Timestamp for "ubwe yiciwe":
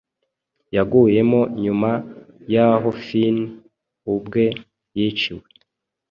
4.13-5.45